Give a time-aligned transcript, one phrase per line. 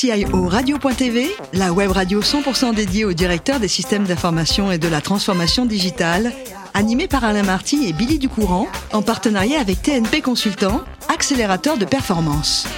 [0.00, 5.00] CIO Radio.tv, la web radio 100% dédiée au directeur des systèmes d'information et de la
[5.00, 6.32] transformation digitale,
[6.72, 10.82] animée par Alain Marty et Billy Ducourant, en partenariat avec TNP Consultant,
[11.12, 12.68] accélérateur de performance.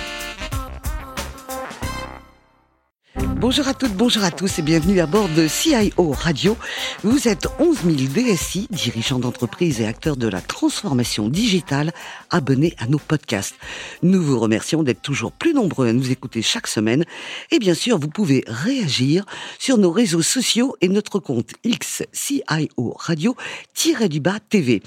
[3.41, 6.59] Bonjour à toutes, bonjour à tous et bienvenue à bord de CIO Radio.
[7.03, 11.93] Vous êtes 11 000 DSI, dirigeants d'entreprise et acteurs de la transformation digitale,
[12.29, 13.55] abonnés à nos podcasts.
[14.03, 17.07] Nous vous remercions d'être toujours plus nombreux à nous écouter chaque semaine.
[17.51, 19.25] Et bien sûr, vous pouvez réagir
[19.59, 24.83] sur nos réseaux sociaux et notre compte X CIO Radio-du-bas TV.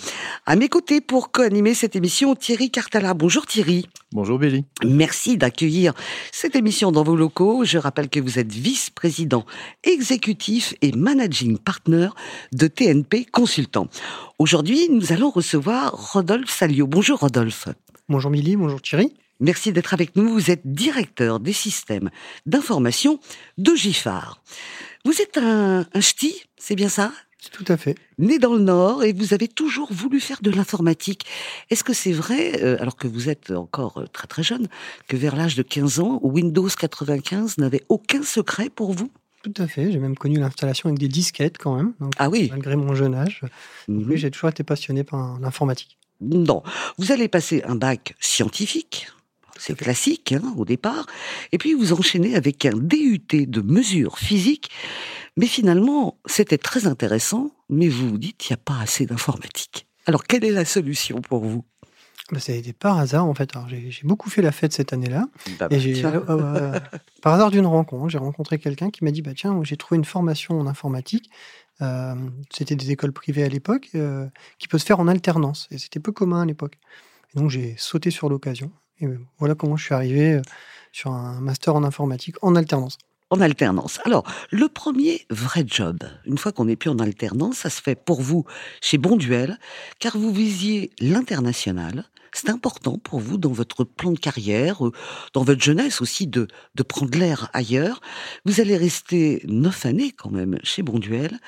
[0.45, 3.15] À mes côtés pour co-animer cette émission, Thierry Cartala.
[3.15, 3.87] Bonjour Thierry.
[4.13, 4.63] Bonjour Béli.
[4.85, 5.93] Merci d'accueillir
[6.31, 7.65] cette émission dans vos locaux.
[7.65, 9.43] Je rappelle que vous êtes vice-président
[9.83, 12.09] exécutif et managing partner
[12.51, 13.87] de TNP Consultant.
[14.37, 16.85] Aujourd'hui, nous allons recevoir Rodolphe Salio.
[16.85, 17.69] Bonjour Rodolphe.
[18.07, 19.15] Bonjour Milly, bonjour Thierry.
[19.39, 20.29] Merci d'être avec nous.
[20.29, 22.11] Vous êtes directeur des systèmes
[22.45, 23.19] d'information
[23.57, 24.43] de GIFAR.
[25.05, 27.11] Vous êtes un, un ch'ti, c'est bien ça?
[27.51, 27.95] Tout à fait.
[28.17, 31.25] Né dans le Nord et vous avez toujours voulu faire de l'informatique.
[31.69, 34.67] Est-ce que c'est vrai, euh, alors que vous êtes encore euh, très très jeune,
[35.07, 39.11] que vers l'âge de 15 ans, Windows 95 n'avait aucun secret pour vous?
[39.43, 39.91] Tout à fait.
[39.91, 41.93] J'ai même connu l'installation avec des disquettes quand même.
[42.17, 42.47] ah oui.
[42.49, 43.41] Malgré mon jeune âge.
[43.89, 44.15] Mhm.
[44.15, 45.97] j'ai toujours été passionné par l'informatique.
[46.21, 46.63] Non.
[46.97, 49.07] Vous allez passer un bac scientifique.
[49.57, 51.05] C'est classique hein, au départ.
[51.51, 54.69] Et puis vous enchaînez avec un DUT de mesures physiques
[55.37, 59.87] mais finalement, c'était très intéressant, mais vous vous dites, il n'y a pas assez d'informatique.
[60.05, 61.63] Alors, quelle est la solution pour vous?
[62.31, 63.51] Bah, ça a été par hasard en fait.
[63.67, 65.27] J'ai beaucoup fait la fête cette année-là.
[65.59, 66.79] Bah, bah, et euh, euh,
[67.21, 70.05] par hasard d'une rencontre, j'ai rencontré quelqu'un qui m'a dit bah tiens, j'ai trouvé une
[70.05, 71.29] formation en informatique.
[71.81, 72.15] Euh,
[72.49, 73.89] c'était des écoles privées à l'époque
[74.57, 76.77] qui peut se faire en alternance et c'était peu commun à l'époque.
[77.33, 79.07] donc j'ai sauté sur l'occasion et
[79.39, 80.39] voilà comment je suis arrivé
[80.91, 82.99] sur un master en informatique en alternance
[83.33, 83.99] en alternance.
[84.05, 87.95] Alors, le premier vrai job, une fois qu'on n'est plus en alternance, ça se fait
[87.95, 88.45] pour vous
[88.79, 89.57] chez Bonduel,
[89.99, 92.05] car vous visiez l'international.
[92.31, 94.91] C'est important pour vous dans votre plan de carrière, euh,
[95.33, 98.01] dans votre jeunesse aussi, de, de prendre l'air ailleurs.
[98.45, 101.39] Vous allez rester neuf années quand même chez Bonduel.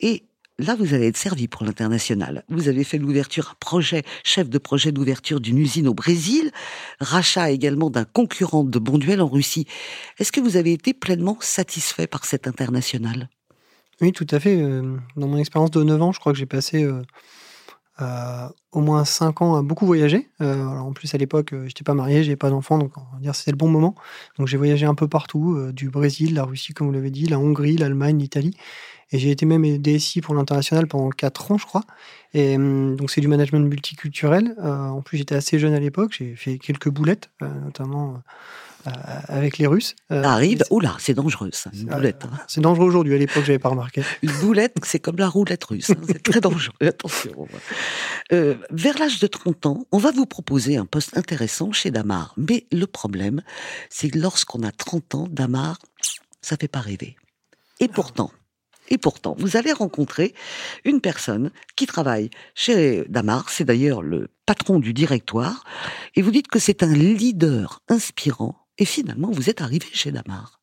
[0.00, 0.24] Et
[0.60, 2.44] là, vous allez être servi pour l'international.
[2.48, 6.50] Vous avez fait l'ouverture, projet, chef de projet d'ouverture d'une usine au Brésil,
[7.00, 9.66] rachat également d'un concurrent de Bonduel en Russie.
[10.18, 13.28] Est-ce que vous avez été pleinement satisfait par cet international?
[14.00, 14.60] Oui, tout à fait.
[14.60, 17.02] Euh, dans mon expérience de 9 ans, je crois que j'ai passé euh,
[18.00, 20.30] euh, au moins 5 ans à beaucoup voyager.
[20.40, 23.34] en plus, à l'époque, je n'étais pas marié, n'avais pas d'enfant, donc on va dire
[23.34, 23.94] c'était le bon moment.
[24.38, 27.38] Donc j'ai voyagé un peu partout, du Brésil, la Russie, comme vous l'avez dit, la
[27.38, 28.56] Hongrie, l'Allemagne, l'Italie.
[29.12, 31.84] Et j'ai été même DSI pour l'international pendant 4 ans, je crois.
[32.32, 34.54] Et hum, donc, c'est du management multiculturel.
[34.58, 36.14] Euh, en plus, j'étais assez jeune à l'époque.
[36.16, 38.22] J'ai fait quelques boulettes, euh, notamment
[38.86, 38.90] euh,
[39.26, 39.96] avec les Russes.
[40.10, 42.24] Arrive, oula, c'est dangereux, ça, une boulette.
[42.24, 42.38] Hein.
[42.46, 43.14] C'est dangereux aujourd'hui.
[43.14, 44.02] À l'époque, j'avais pas remarqué.
[44.22, 45.90] Une boulette, c'est comme la roulette russe.
[45.90, 46.76] Hein, c'est très dangereux.
[46.80, 47.48] Attention.
[48.30, 52.32] vers l'âge de 30 ans, on va vous proposer un poste intéressant chez Damar.
[52.36, 53.42] Mais le problème,
[53.90, 55.78] c'est que lorsqu'on a 30 ans, Damar,
[56.42, 57.16] ça fait pas rêver.
[57.80, 58.30] Et pourtant,
[58.90, 60.34] et pourtant, vous allez rencontrer
[60.84, 65.64] une personne qui travaille chez Damar, c'est d'ailleurs le patron du directoire,
[66.16, 70.60] et vous dites que c'est un leader inspirant, et finalement, vous êtes arrivé chez Damar.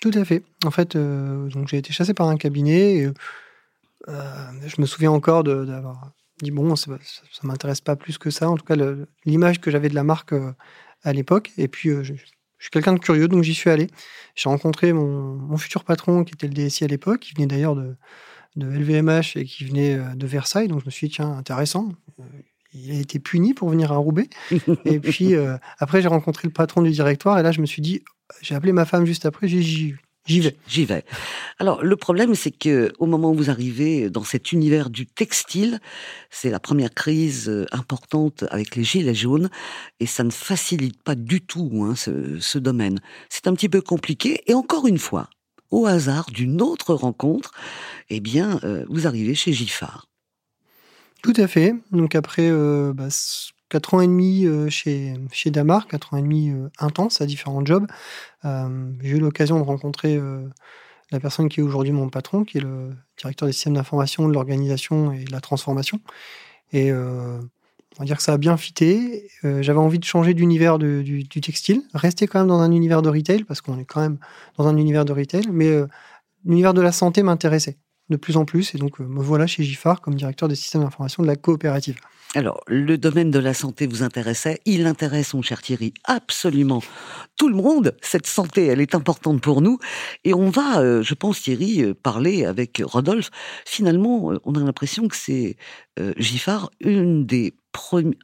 [0.00, 0.42] Tout à fait.
[0.66, 2.96] En fait, euh, j'ai été chassé par un cabinet.
[2.96, 3.10] Et,
[4.08, 4.12] euh,
[4.66, 8.50] je me souviens encore d'avoir dit bon, ça, ça m'intéresse pas plus que ça.
[8.50, 8.76] En tout cas,
[9.24, 10.52] l'image que j'avais de la marque euh,
[11.04, 11.52] à l'époque.
[11.56, 11.90] Et puis,
[12.64, 13.88] je suis quelqu'un de curieux, donc j'y suis allé.
[14.36, 17.94] J'ai rencontré mon, futur patron, qui était le DSI à l'époque, qui venait d'ailleurs de,
[18.56, 20.68] LVMH et qui venait euh, de Versailles.
[20.68, 21.90] Donc je me suis dit, tiens, intéressant.
[22.20, 22.22] Euh,
[22.72, 24.30] il a été puni pour venir à Roubaix.
[24.86, 27.38] et puis euh, après, j'ai rencontré le patron du directoire.
[27.38, 28.02] Et là, je me suis dit,
[28.40, 29.94] j'ai appelé ma femme juste après, j'ai dit,
[30.26, 30.56] J'y vais.
[30.66, 31.04] J'y vais.
[31.58, 35.80] Alors le problème, c'est que au moment où vous arrivez dans cet univers du textile,
[36.30, 39.50] c'est la première crise euh, importante avec les gilets jaunes,
[40.00, 43.00] et ça ne facilite pas du tout hein, ce, domaine.
[43.28, 45.28] C'est un petit peu compliqué, et encore une fois,
[45.70, 47.52] au hasard d'une autre rencontre,
[48.08, 50.08] eh bien, euh, vous arrivez chez Giffard.
[51.22, 51.74] Tout à fait.
[51.90, 53.08] Donc après euh, bah,
[53.74, 57.26] 4 ans et demi euh, chez, chez Damar, 4 ans et demi euh, intense à
[57.26, 57.88] différents jobs.
[58.44, 60.20] Euh, j'ai eu l'occasion de rencontrer
[61.10, 64.32] la personne qui est aujourd'hui mon patron, qui est le directeur des systèmes d'information, de
[64.32, 65.98] l'organisation et de la transformation.
[66.72, 67.40] Et on
[67.98, 69.28] va dire que ça a bien fité.
[69.42, 73.44] J'avais envie de changer d'univers du, textile, rester quand même dans un univers de retail,
[73.44, 74.18] parce qu'on est quand même
[74.56, 75.72] dans un univers de retail, mais
[76.44, 77.78] l'univers de la santé m'intéressait
[78.10, 78.74] de plus en plus.
[78.74, 81.96] Et donc, me voilà chez Giffard comme directeur des systèmes d'information de la coopérative.
[82.36, 86.82] Alors, le domaine de la santé vous intéressait, il intéresse, mon cher Thierry, absolument
[87.36, 87.96] tout le monde.
[88.02, 89.78] Cette santé, elle est importante pour nous.
[90.24, 93.30] Et on va, euh, je pense, Thierry, euh, parler avec Rodolphe.
[93.64, 95.56] Finalement, euh, on a l'impression que c'est
[96.16, 97.54] Giffard, une des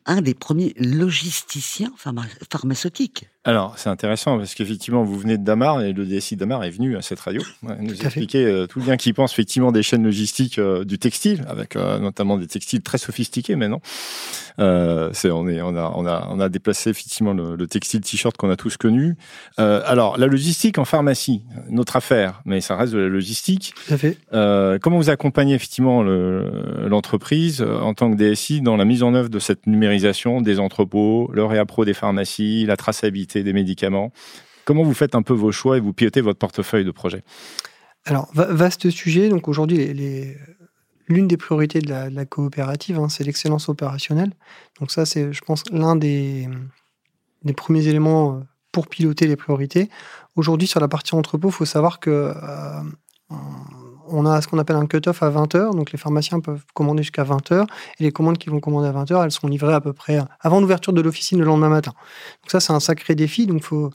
[0.07, 3.27] un des premiers logisticiens pharmaceutiques.
[3.45, 6.99] Alors, c'est intéressant parce qu'effectivement, vous venez de Damar et le DSI Damar est venu
[6.99, 7.41] à cette radio
[7.81, 11.47] nous expliquer euh, tout le bien qu'il pense effectivement des chaînes logistiques euh, du textile,
[11.49, 13.81] avec euh, notamment des textiles très sophistiqués maintenant.
[14.59, 18.51] c'est, on, est, on, a, on, a, on a déplacé effectivement le, textile t-shirt qu'on
[18.51, 19.17] a tous connu.
[19.57, 23.73] alors, la logistique en pharmacie, notre affaire, mais ça reste de la logistique.
[23.87, 24.19] Tout à fait.
[24.81, 29.39] comment vous accompagnez effectivement l'entreprise en tant que DSI dans la mise en œuvre de
[29.41, 34.13] cette numérisation des entrepôts, le réappro des pharmacies, la traçabilité des médicaments.
[34.65, 37.25] Comment vous faites un peu vos choix et vous pilotez votre portefeuille de projets?
[38.05, 39.29] Alors, vaste sujet.
[39.29, 39.93] Donc aujourd'hui,
[41.09, 44.33] l'une des priorités de la, coopérative, hein, c'est l'excellence opérationnelle.
[44.79, 46.49] Donc ça, c'est, je pense, l'un des,
[47.43, 48.41] des, premiers éléments euh,
[48.73, 49.91] pour piloter les priorités.
[50.37, 52.83] Aujourd'hui, sur la partie entrepôt, il faut savoir que euh,
[54.13, 55.75] on a ce qu'on appelle un cut-off à 20 heures.
[55.75, 57.67] Donc les pharmaciens peuvent commander jusqu'à 20 heures.
[57.99, 60.19] Et les commandes qui vont commander à 20 heures, elles sont livrées à peu près
[60.41, 61.93] avant l'ouverture de l'officine le lendemain matin.
[62.43, 63.47] Donc ça, c'est un sacré défi.
[63.47, 63.91] Donc faut...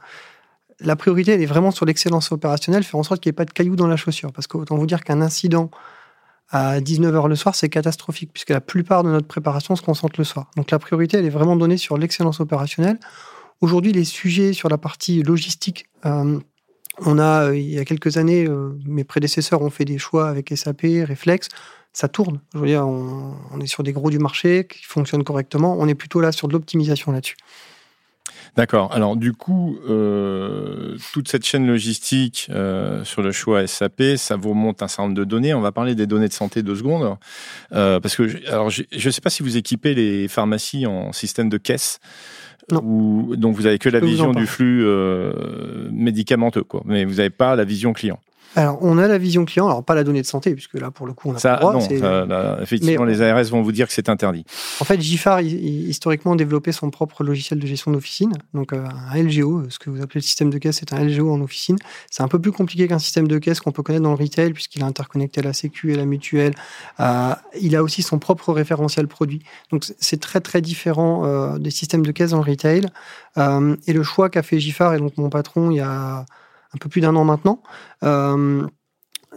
[0.79, 3.45] la priorité, elle est vraiment sur l'excellence opérationnelle, faire en sorte qu'il n'y ait pas
[3.45, 4.31] de cailloux dans la chaussure.
[4.31, 5.69] Parce qu'autant vous dire qu'un incident
[6.49, 10.23] à 19h le soir, c'est catastrophique, puisque la plupart de notre préparation se concentre le
[10.23, 10.49] soir.
[10.55, 12.99] Donc la priorité, elle est vraiment donnée sur l'excellence opérationnelle.
[13.61, 16.39] Aujourd'hui, les sujets sur la partie logistique, euh,
[16.99, 20.29] on a, euh, il y a quelques années, euh, mes prédécesseurs ont fait des choix
[20.29, 21.49] avec SAP, Reflex.
[21.93, 22.41] Ça tourne.
[22.53, 25.77] Je on, est sur des gros du marché qui fonctionnent correctement.
[25.79, 27.37] On est plutôt là sur de l'optimisation là-dessus.
[28.57, 28.91] D'accord.
[28.91, 32.49] Alors du coup, euh, toute cette chaîne logistique
[33.03, 35.53] sur le choix SAP, ça vous remonte un certain nombre de données.
[35.53, 37.17] On va parler des données de santé deux secondes,
[37.69, 41.99] parce que je ne sais pas si vous équipez les pharmacies en système de caisse.
[42.71, 43.35] Non.
[43.35, 46.81] donc vous avez que la vision du flux euh, médicamenteux, quoi.
[46.85, 48.19] Mais vous n'avez pas la vision client.
[48.55, 51.05] Alors, on a la vision client, alors pas la donnée de santé, puisque là, pour
[51.05, 52.61] le coup, on a ça, pas le droit.
[52.61, 54.45] effectivement, les ARS vont vous dire que c'est interdit.
[54.79, 59.63] En fait, Giffard, historiquement, développé son propre logiciel de gestion d'officine, donc euh, un LGO,
[59.69, 61.77] ce que vous appelez le système de caisse, c'est un LGO en officine.
[62.09, 64.53] C'est un peu plus compliqué qu'un système de caisse qu'on peut connaître dans le retail,
[64.53, 66.53] puisqu'il est interconnecté à la Sécu et la mutuelle.
[66.99, 69.41] Euh, il a aussi son propre référentiel produit.
[69.71, 72.85] Donc, c'est très, très différent euh, des systèmes de caisse dans le retail.
[73.87, 76.25] et le choix qu'a fait Giffard, et donc mon patron, il y a
[76.75, 77.63] un peu plus d'un an maintenant,
[78.03, 78.67] euh,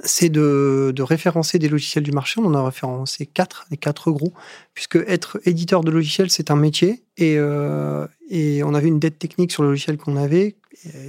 [0.05, 2.41] c'est de, référencer des logiciels du marché.
[2.41, 4.33] On en a référencé quatre, les quatre gros,
[4.75, 7.05] puisque être éditeur de logiciels, c'est un métier.
[7.17, 10.57] Et, euh, on avait une dette technique sur le logiciel qu'on avait.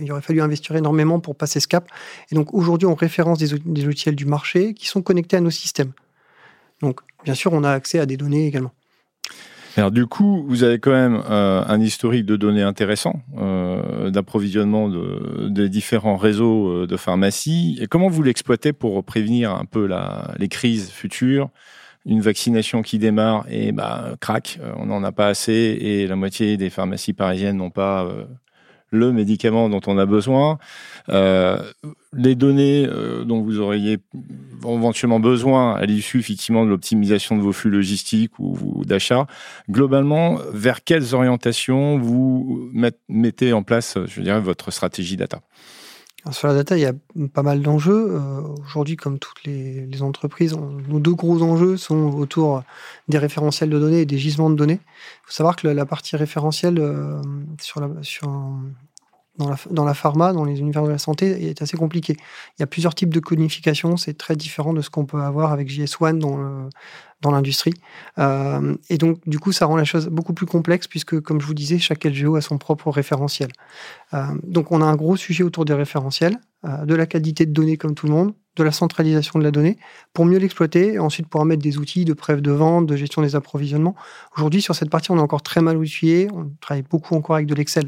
[0.02, 1.88] Il aurait fallu investir énormément pour passer ce cap.
[2.32, 5.92] Et donc aujourd'hui, on référence des logiciels du marché qui sont connectés à nos systèmes.
[6.82, 8.72] Donc, bien sûr, on a accès à des données également.
[9.78, 14.90] Alors du coup, vous avez quand même euh, un historique de données intéressant euh, d'approvisionnement
[14.90, 17.78] de, des différents réseaux euh, de pharmacie.
[17.82, 21.50] Et comment vous l'exploitez pour prévenir un peu la, les crises futures?
[22.06, 26.56] Une vaccination qui démarre et bah crac, on n'en a pas assez et la moitié
[26.58, 28.10] des pharmacies parisiennes n'ont pas
[28.92, 30.58] le médicament dont on a besoin,
[31.10, 31.60] euh,
[32.14, 34.00] les données euh, dont vous auriez
[34.64, 39.28] éventuellement besoin à l'issue effectivement de l'optimisation de vos flux logistiques ou, d'achat.
[39.70, 42.70] Globalement, vers quelles orientations vous
[43.08, 45.42] mettez en place, je dirais, votre stratégie data?
[46.32, 46.94] Sur la data, il y a
[47.34, 48.12] pas mal d'enjeux.
[48.12, 50.56] Euh, aujourd'hui, comme toutes les, entreprises,
[50.88, 52.64] nos deux gros enjeux sont autour
[53.08, 54.80] des référentiels de données et des gisements de données.
[54.84, 56.82] Il faut savoir que la, partie référentielle
[57.60, 58.30] sur, la, sur,
[59.40, 62.18] dans la, pharma, dans les univers de la santé, est assez compliqué.
[62.58, 65.52] Il y a plusieurs types de codification, c'est très différent de ce qu'on peut avoir
[65.52, 66.70] avec JS1 dans
[67.22, 67.74] dans l'industrie.
[68.18, 71.46] Euh, et donc, du coup, ça rend la chose beaucoup plus complexe puisque, comme je
[71.46, 73.50] vous disais, chaque LGO a son propre référentiel.
[74.14, 77.52] Euh, donc, on a un gros sujet autour des référentiels, euh, de la qualité de
[77.52, 79.78] données comme tout le monde, de la centralisation de la donnée,
[80.14, 83.22] pour mieux l'exploiter et ensuite pouvoir mettre des outils de preuve de vente, de gestion
[83.22, 83.96] des approvisionnements.
[84.36, 86.30] Aujourd'hui, sur cette partie, on est encore très mal outillé.
[86.34, 87.86] On travaille beaucoup encore avec de l'Excel.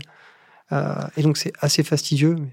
[0.72, 2.36] Euh, et donc, c'est assez fastidieux.
[2.40, 2.50] Mais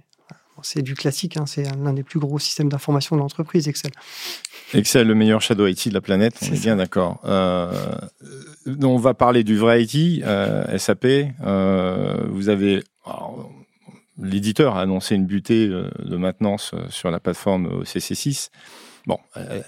[0.63, 3.93] c'est du classique, hein, c'est l'un des plus gros systèmes d'information de l'entreprise, Excel.
[4.75, 7.21] Excel, le meilleur shadow IT de la planète, on est, bien d'accord.
[7.25, 7.73] Euh,
[8.83, 11.07] on va parler du vrai IT, euh, SAP.
[12.29, 12.83] vous avez,
[14.21, 18.51] l'éditeur a annoncé une butée de maintenance sur la plateforme CC6.
[19.07, 19.19] Bon,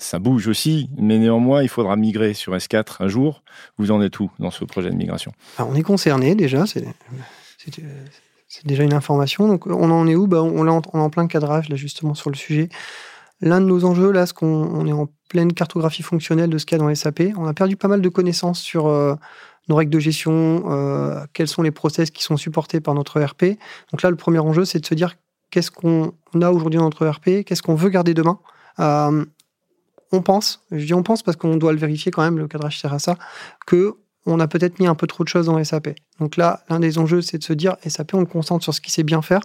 [0.00, 3.44] ça bouge aussi, mais néanmoins, il faudra migrer sur S4 un jour.
[3.78, 5.32] Vous en êtes où dans ce projet de migration?
[5.60, 6.84] On est concerné déjà, c'est
[8.50, 9.46] c'est déjà une information.
[9.46, 10.26] Donc, on en est où?
[10.26, 12.68] Bah, on, est en, plein cadrage, là, justement, sur le sujet.
[13.40, 16.76] L'un de nos enjeux, là, c'est qu'on est en pleine cartographie fonctionnelle de ce qu'il
[16.76, 17.22] y a dans SAP.
[17.36, 19.14] On a perdu pas mal de connaissances sur, euh,
[19.68, 20.64] nos règles de gestion,
[21.32, 23.56] quels sont les process qui sont supportés par notre ERP.
[23.92, 25.14] Donc là, le premier enjeu, c'est de se dire
[25.50, 28.40] qu'est-ce qu'on a aujourd'hui dans notre ERP, qu'est-ce qu'on veut garder demain.
[28.78, 32.80] on pense, je dis on pense parce qu'on doit le vérifier quand même, le cadrage
[32.80, 33.16] sert à ça,
[33.64, 33.94] que
[34.26, 35.90] on a peut-être mis un peu trop de choses dans SAP.
[36.18, 38.80] Donc là, l'un des enjeux, c'est de se dire, SAP, on le concentre sur ce
[38.80, 39.40] qu'il sait bien faire.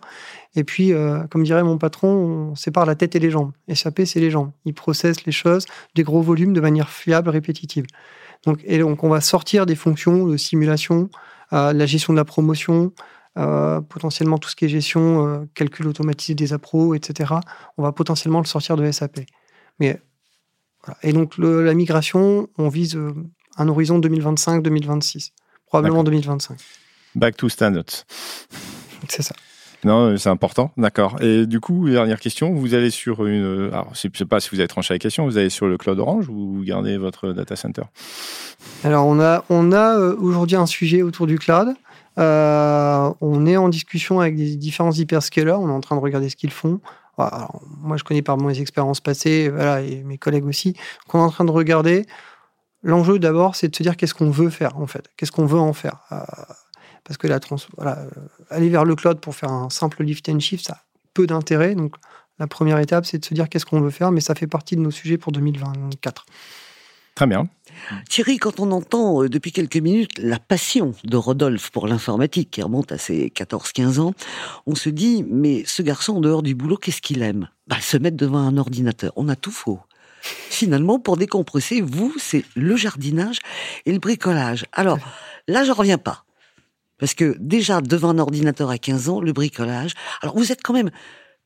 [0.55, 3.51] Et puis, euh, comme dirait mon patron, on sépare la tête et les jambes.
[3.73, 4.51] SAP, c'est les jambes.
[4.65, 5.65] Il processe les choses,
[5.95, 7.85] des gros volumes, de manière fiable, répétitive.
[8.45, 11.09] Donc, et donc, on va sortir des fonctions de simulation,
[11.53, 12.91] euh, la gestion de la promotion,
[13.37, 17.35] euh, potentiellement tout ce qui est gestion, calcul automatisé des appros, etc.
[17.77, 19.21] On va potentiellement le sortir de SAP.
[19.79, 20.01] Mais.
[21.01, 22.95] Et donc, la migration, on vise
[23.57, 25.31] un horizon 2025-2026,
[25.67, 26.57] probablement 2025.
[27.15, 28.05] Back to standards.
[29.07, 29.35] C'est ça.
[29.85, 31.21] Non, c'est important, d'accord.
[31.21, 33.69] Et du coup, dernière question, vous allez sur une...
[33.71, 35.77] Alors, je ne sais pas si vous avez tranché la question, vous allez sur le
[35.77, 37.83] cloud Orange ou vous gardez votre data center?
[38.83, 41.75] Alors, on a, on a euh, aujourd'hui un sujet autour du cloud.
[42.17, 46.29] Euh, on est en discussion avec des différents hyperscalers, on est en train de regarder
[46.29, 46.79] ce qu'ils font.
[47.17, 50.71] moi, je connais par mes expériences passées, voilà, et mes collègues aussi.
[50.71, 52.07] Donc, on est en train de regarder.
[52.85, 55.59] L'enjeu d'abord, c'est de se dire qu'est-ce qu'on veut faire en fait, qu'est-ce qu'on veut
[55.59, 56.01] en faire.
[56.11, 56.19] Euh,
[57.03, 58.09] parce que la trans voilà, euh,
[58.51, 60.81] aller vers le cloud pour faire un simple lift and shift, ça a
[61.15, 61.73] peu d'intérêt.
[61.73, 61.95] Donc
[62.37, 64.75] la première étape, c'est de se dire qu'est-ce qu'on veut faire, mais ça fait partie
[64.75, 66.27] de nos sujets pour 2024.
[67.15, 67.47] Très bien.
[68.07, 72.61] Thierry, quand on entend euh, depuis quelques minutes la passion de Rodolphe pour l'informatique, qui
[72.61, 74.13] remonte à ses 14-15 ans,
[74.67, 77.49] on se dit, mais ce garçon, en dehors du boulot, qu'est-ce qu'il aime?
[77.65, 79.11] Bah, Se mettre devant un ordinateur.
[79.15, 79.79] On a tout faux.
[80.49, 83.39] Finalement, pour décompresser, vous, c'est le jardinage
[83.85, 84.65] et le bricolage.
[84.71, 84.99] Alors,
[85.47, 86.25] là, je reviens pas.
[86.97, 89.93] Parce que déjà, devant un ordinateur à 15 ans, le bricolage.
[90.21, 90.91] Alors, vous êtes quand même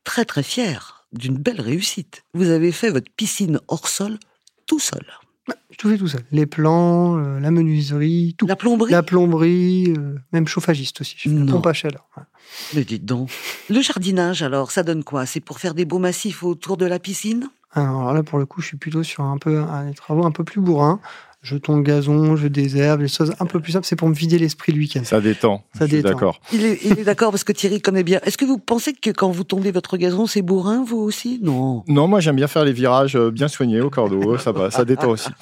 [0.04, 2.24] très, très fier d'une belle réussite.
[2.34, 4.20] Vous avez fait votre piscine hors sol
[4.68, 5.06] tout seul.
[5.72, 6.22] Je tout fais tout seul.
[6.32, 8.46] Les plans, euh, la menuiserie, tout.
[8.46, 11.16] La plomberie La plomberie, euh, même chauffagiste aussi.
[11.18, 12.08] Je fais pompe à chaleur.
[12.74, 13.32] Mais dites donc.
[13.70, 15.26] Le jardinage, alors, ça donne quoi?
[15.26, 17.50] C'est pour faire des beaux massifs autour de la piscine?
[17.72, 20.44] Alors là, pour le coup, je suis plutôt sur un peu des travaux un peu
[20.44, 21.00] plus bourrins
[21.42, 24.14] je tombe le gazon, je désherbe, les choses un peu plus simples, c'est pour me
[24.14, 25.04] vider l'esprit le week-end.
[25.06, 25.64] Ça détend.
[25.78, 26.10] Ça détend.
[26.10, 26.42] D'accord.
[26.52, 28.20] Il est, il est d'accord parce que Thierry connaît bien.
[28.24, 31.40] Est-ce que vous pensez que quand vous tondez votre gazon, c'est bourrin, vous aussi?
[31.42, 31.84] Non.
[31.88, 34.38] Non, moi j'aime bien faire les virages euh, bien soignés au cordeau.
[34.38, 35.30] ça va, ça détend aussi.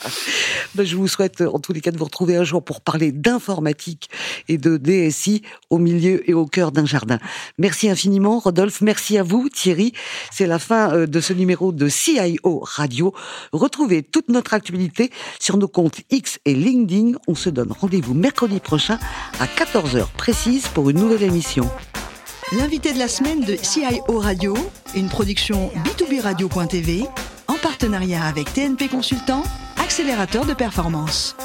[0.76, 3.12] Ben, je vous souhaite en tous les cas de vous retrouver un jour pour parler
[3.12, 4.10] d'informatique
[4.48, 7.18] et de DSI au milieu et au cœur d'un jardin.
[7.58, 8.82] Merci infiniment, Rodolphe.
[8.82, 9.94] Merci à vous, Thierry.
[10.30, 13.14] C'est la fin euh, de ce numéro de CIO Radio.
[13.54, 17.18] Retrouvez toute notre actualité sur nos comptes X et LinkedIn.
[17.28, 19.00] On se donne rendez-vous mercredi prochain
[19.40, 21.70] à 14h précise pour une nouvelle émission.
[22.58, 24.56] L'invité de la semaine de CIO Radio,
[24.96, 27.06] une production B2B Radio.tv
[27.48, 29.44] en partenariat avec TNP Consultant,
[29.78, 31.36] accélérateur de performance.